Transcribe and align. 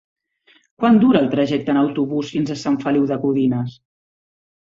Quant 0.83 0.95
dura 1.01 1.19
el 1.19 1.27
trajecte 1.33 1.71
en 1.73 1.79
autobús 1.81 2.31
fins 2.37 2.53
a 2.53 2.57
Sant 2.63 2.79
Feliu 2.87 3.05
de 3.13 3.19
Codines? 3.27 3.77